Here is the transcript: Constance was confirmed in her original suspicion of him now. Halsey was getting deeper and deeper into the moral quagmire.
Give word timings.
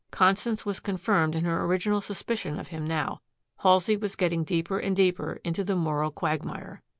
Constance 0.09 0.65
was 0.65 0.79
confirmed 0.79 1.35
in 1.35 1.45
her 1.45 1.63
original 1.63 2.01
suspicion 2.01 2.57
of 2.59 2.69
him 2.69 2.83
now. 2.87 3.21
Halsey 3.59 3.95
was 3.95 4.15
getting 4.15 4.43
deeper 4.43 4.79
and 4.79 4.95
deeper 4.95 5.39
into 5.43 5.63
the 5.63 5.75
moral 5.75 6.09
quagmire. 6.09 6.81